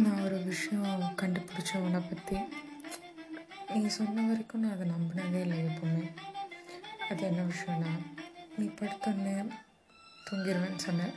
[0.00, 2.36] நான் ஒரு விஷயம் கண்டுபிடிச்ச உன்னை பற்றி
[3.72, 6.04] நீ சொன்ன வரைக்கும் நான் அதை நம்பினதே இல்லை எப்போவுமே.
[7.08, 7.92] அது என்ன விஷயம்னா
[8.58, 9.34] நீ படுத்தோடனே
[10.26, 11.14] தூங்கிடுவேன்னு சொன்னேன்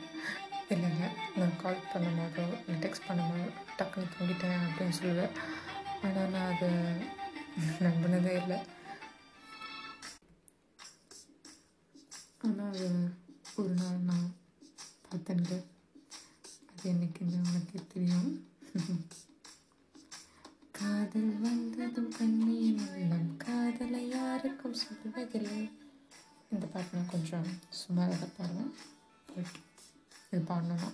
[0.72, 3.46] இல்லைங்க நான் கால் பண்ணும்போதோ இல்லை டெக்ஸ்ட் பண்ணும்போதோ
[3.78, 5.36] டக்குன்னு தூங்கிட்டேன் அப்படின்னு சொல்லுவேன்
[6.06, 6.68] ஆனால் நான் அதை
[7.86, 8.58] நம்பினதே இல்லை.
[12.46, 12.88] ஆனால் அது
[13.56, 14.28] ஒரு நாள் நான்
[15.06, 15.56] பார்த்தேன்ல.
[16.72, 18.28] அது என்னைக்குன்னு உனக்கு தெரியும்.
[20.78, 23.36] காதல் வந்ததும் கண்ணீர் உள்ளம்.
[23.36, 25.62] காதலை யாருக்கும் சொல்வதில்லை.
[26.50, 27.48] இந்த பாட்டு நான் கொஞ்சம்
[27.80, 28.74] சுமாராக பாடுவேன்.
[29.26, 29.54] பட்
[30.30, 30.90] இது பாடணும்னா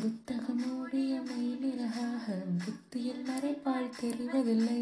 [0.00, 4.80] புத்தகமோடைய மை நிறகாக புத்தியில் மறைப்பால் தெரிவதில்லை.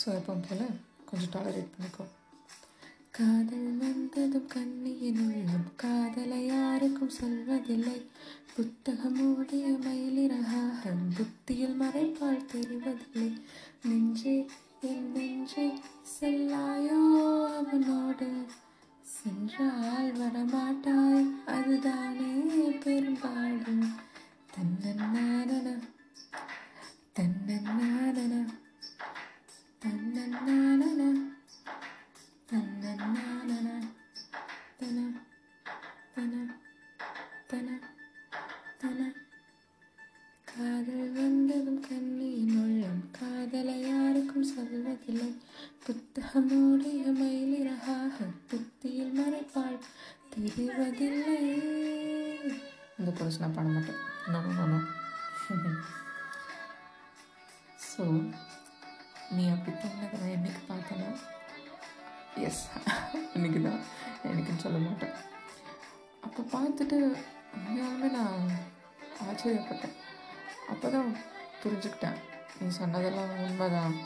[0.00, 0.66] ஸோ எப்போ போல்
[1.08, 2.06] கொஞ்சம் டாலரேட் பண்ணிக்கோ.
[3.18, 5.68] காதல் வந்ததும் கண்ணியின் உள்ளம்.
[5.76, 7.98] காதலை யாருக்கும் சொல்வதில்லை.
[8.60, 9.66] புத்தகம் மூடிய
[11.16, 13.40] புத்தியில் மறைப்பால் தெரிவதில்லை.
[13.84, 14.46] நெஞ்சே
[14.80, 17.00] என் நெஞ்சே செல்லாயோ
[17.56, 18.44] அவனோடு?
[19.02, 23.72] சென்றால் வரமாட்டாய் அதுதானே பெரும்பாடு
[53.38, 54.00] இந்த பண்ண மாட்டேன்.
[54.32, 54.86] நான்
[57.88, 58.04] ஸோ
[59.36, 61.08] நீ அப்படி பண்ணதை நான் என்னைக்கு பார்த்தேன்னா
[62.48, 62.62] எஸ்
[63.36, 63.80] இன்னைக்கு தான்
[64.30, 65.14] எனக்குன்னு சொல்ல மாட்டேன்.
[66.26, 66.98] அப்போ பார்த்துட்டு
[67.56, 68.44] உண்மையாலுமே நான்
[69.26, 69.96] ஆச்சரியப்பட்டேன்.
[70.72, 71.08] அப்போ தான்
[71.62, 72.18] புரிஞ்சுக்கிட்டேன்.
[72.58, 73.96] நீ சொன்னதெல்லாம் உண்மைதான்.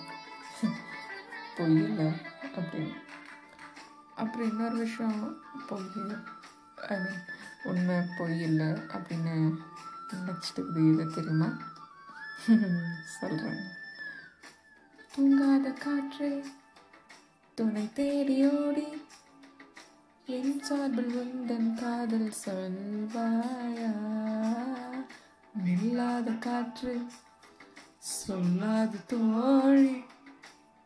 [1.56, 2.09] பொய் இல்லை
[2.56, 2.95] அப்படின்னு.
[4.23, 5.21] அப்புறம் இன்னொரு விஷயம்
[5.69, 5.89] பொய்.
[6.93, 7.23] ஐ மீன்
[7.65, 9.35] உண்மை பொய் இல்லை அப்படின்னு
[10.11, 11.49] நினச்சிட்டு இது தெரியுமா?
[13.15, 13.63] சொல்கிறேன்
[15.15, 16.31] தூங்காத காற்றே
[17.59, 18.87] துணை தேடி ஓடி
[20.29, 23.93] என் சார்பில் உந்தன் காதல் சொல்வாயா?
[25.65, 26.95] நில்லாத காற்று
[28.15, 29.93] சொல்லாது தோழி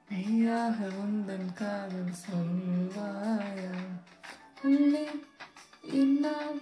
[0.09, 3.72] மெய்யாக உந்தன் காதல் சொல்வாயா?
[4.62, 5.06] உள்ளே
[5.97, 6.59] இன்னால்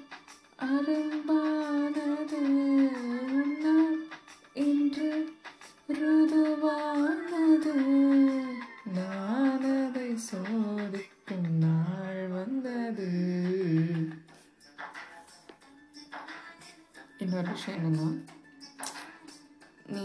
[0.67, 2.41] அரும்பானது
[3.37, 3.97] உன்னால்
[4.65, 5.11] இன்று
[5.99, 7.75] ருதுவானது.
[8.97, 13.09] நான் அதை சோதிக்கும் நாள் வந்தது.
[17.19, 18.09] இன்னொரு விஷயம் என்னன்னா
[19.95, 20.05] நீ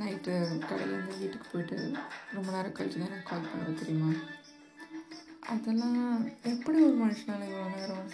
[0.00, 0.32] நைட்டு
[0.68, 1.78] கடையிலேருந்து வீட்டுக்கு போயிட்டு
[2.34, 4.10] ரொம்ப நேரம் கழிச்சு தான் எனக்கு கால் பண்ணுவ தெரியுமா?
[5.52, 6.02] அதெல்லாம்
[6.50, 8.10] எப்படி ஒரு மனுஷனால இவ்வளோ நேரம்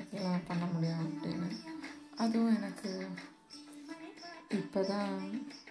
[0.00, 1.48] அதெல்லாம் பண்ண முடியும் அப்படின்னு.
[2.16, 2.90] அதுவும் எனக்கு
[4.58, 5.10] இப்போ தான்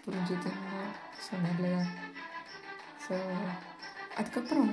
[0.03, 0.81] புரிஞ்சுதுன்னு
[1.27, 1.81] சொன்னேன் இல்லையா?
[3.05, 3.15] ஸோ
[4.17, 4.71] அதுக்கப்புறம்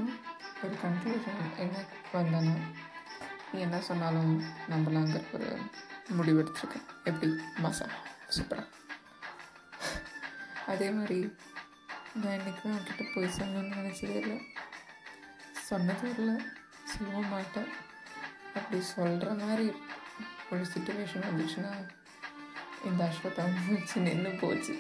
[0.65, 1.77] ஒரு கன்க்ளூஷன் என்ன
[2.15, 2.55] வந்தேன்னா
[3.53, 4.33] நீ என்ன சொன்னாலும்
[4.69, 5.49] நம்பலாங்கிற ஒரு
[6.17, 7.29] முடிவெடுத்துருக்கேன் எப்படி?
[7.57, 7.99] மசாலா
[8.29, 8.71] சூப்பராக
[10.67, 11.19] அதே மாதிரி
[12.17, 14.37] நான் என்றைக்குமே அவன்கிட்ட போய் சொன்னேன்னு நினச்சதே இல்லை.
[15.69, 16.35] சொன்னதும் இல்லை.
[16.85, 17.71] சொல்லவும் மாட்டேன்.
[18.59, 19.67] அப்படி சொல்கிற மாதிரி
[20.53, 21.73] ஒரு சுச்சுவேஷன் வந்துச்சுன்னா
[22.89, 24.75] இந்த அஸ்வத்தா வச்சு நின்று போச்சு.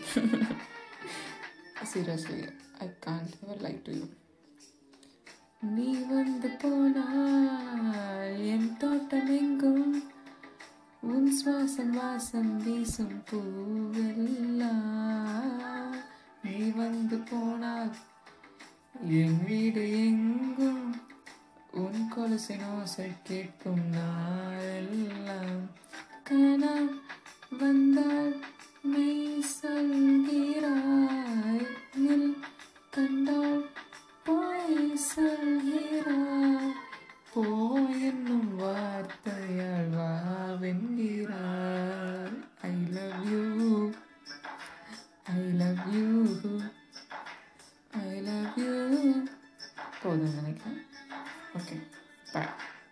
[1.93, 2.39] Seriously
[2.85, 4.07] I can't ever like to you
[5.77, 9.95] நீ வந்து போனால் என் தோட்டம் எங்கும்?
[11.12, 14.75] உன் சுவாசம் வாசம் வீசும் பூவெல்லாம்.
[16.45, 17.93] நீ வந்து போனால்
[19.21, 20.74] என் வீடு எங்கும்?
[22.35, 25.71] ஓசை ஓசை கேட்கும் நாளெல்லாம்
[26.31, 27.01] கனா
[27.59, 28.41] வந்தால்
[28.83, 31.67] மெய் சொல்கிறாய்.
[32.91, 33.71] கண்டால்
[34.25, 36.44] போய் சொல்கிறாய்.